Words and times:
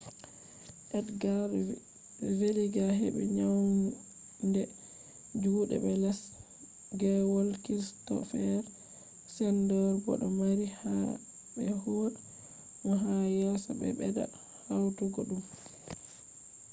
edgar 0.99 1.51
veguilla 2.39 2.85
hebi 2.99 3.23
naunande 3.37 4.63
jude 5.41 5.75
be 5.83 5.91
les 6.03 6.19
gwole 6.99 7.55
kristoffer 7.63 8.59
schneider 9.33 9.87
bo 10.03 10.11
do 10.21 10.27
mari 10.39 10.67
haje 10.79 11.13
be 11.55 11.63
huwa 11.81 12.07
mo 12.83 12.93
ha 13.03 13.15
yeso 13.37 13.69
be 13.79 13.87
bedda 13.99 14.23
hautugo 14.67 15.21
dum 15.29 15.43